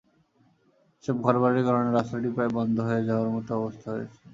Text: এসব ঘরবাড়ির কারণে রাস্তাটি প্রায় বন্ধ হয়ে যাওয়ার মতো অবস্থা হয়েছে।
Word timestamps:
এসব 0.99 1.15
ঘরবাড়ির 1.25 1.65
কারণে 1.67 1.89
রাস্তাটি 1.91 2.29
প্রায় 2.35 2.51
বন্ধ 2.57 2.75
হয়ে 2.87 3.07
যাওয়ার 3.09 3.29
মতো 3.35 3.51
অবস্থা 3.59 3.87
হয়েছে। 3.95 4.21